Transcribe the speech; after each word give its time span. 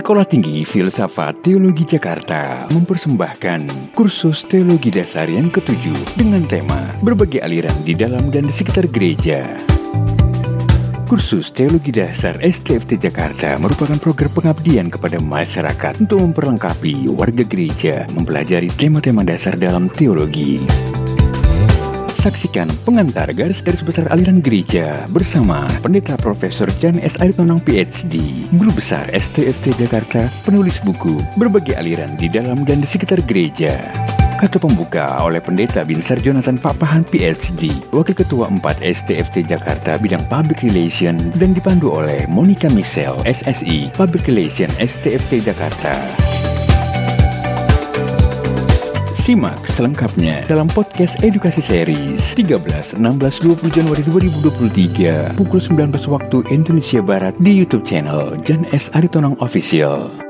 Sekolah 0.00 0.24
Tinggi 0.24 0.64
Filsafat 0.64 1.44
Teologi 1.44 1.84
Jakarta 1.84 2.64
mempersembahkan 2.72 3.92
kursus 3.92 4.48
teologi 4.48 4.88
dasar 4.88 5.28
yang 5.28 5.52
ketujuh 5.52 6.16
dengan 6.16 6.40
tema 6.48 6.88
berbagai 7.04 7.44
aliran 7.44 7.76
di 7.84 7.92
dalam 7.92 8.32
dan 8.32 8.48
di 8.48 8.54
sekitar 8.56 8.88
gereja. 8.88 9.44
Kursus 11.04 11.52
Teologi 11.52 11.92
Dasar 11.92 12.40
STFT 12.40 12.96
Jakarta 12.96 13.60
merupakan 13.60 14.00
program 14.00 14.32
pengabdian 14.32 14.88
kepada 14.88 15.20
masyarakat 15.20 16.00
untuk 16.00 16.24
memperlengkapi 16.24 17.04
warga 17.12 17.44
gereja 17.44 18.08
mempelajari 18.16 18.72
tema-tema 18.72 19.20
dasar 19.20 19.52
dalam 19.60 19.92
teologi. 19.92 20.64
Saksikan 22.20 22.68
pengantar 22.84 23.32
garis-garis 23.32 23.80
besar 23.80 24.04
aliran 24.12 24.44
gereja 24.44 25.08
bersama 25.08 25.64
Pendeta 25.80 26.20
Profesor 26.20 26.68
Jan 26.76 27.00
S. 27.00 27.16
Aritonang 27.16 27.64
PhD, 27.64 28.20
Guru 28.60 28.76
Besar 28.76 29.08
STFT 29.08 29.72
Jakarta, 29.80 30.28
penulis 30.44 30.84
buku 30.84 31.16
Berbagai 31.40 31.80
Aliran 31.80 32.20
di 32.20 32.28
Dalam 32.28 32.68
dan 32.68 32.84
di 32.84 32.88
Sekitar 32.88 33.24
Gereja. 33.24 33.72
Kata 34.36 34.60
pembuka 34.60 35.16
oleh 35.24 35.40
Pendeta 35.40 35.80
Binsar 35.80 36.20
Jonathan 36.20 36.60
Papahan 36.60 37.08
PhD, 37.08 37.72
Wakil 37.88 38.12
Ketua 38.12 38.52
4 38.52 38.60
STFT 38.84 39.48
Jakarta 39.48 39.96
bidang 39.96 40.20
Public 40.28 40.60
Relation 40.60 41.16
dan 41.40 41.56
dipandu 41.56 41.88
oleh 41.88 42.28
Monica 42.28 42.68
Michelle 42.68 43.16
SSI 43.24 43.96
Public 43.96 44.28
Relation 44.28 44.68
STFT 44.76 45.40
Jakarta. 45.40 45.96
Simak 49.30 49.62
selengkapnya 49.62 50.42
dalam 50.50 50.66
podcast 50.74 51.14
edukasi 51.22 51.62
series 51.62 52.34
13 52.34 52.98
16 52.98 52.98
20 52.98 53.70
Januari 53.70 54.02
2023 54.02 55.38
pukul 55.38 55.62
19 55.62 55.86
waktu 56.10 56.42
Indonesia 56.50 56.98
Barat 56.98 57.38
di 57.38 57.54
YouTube 57.54 57.86
channel 57.86 58.34
Jan 58.42 58.66
S 58.74 58.90
Aritonang 58.90 59.38
Official. 59.38 60.29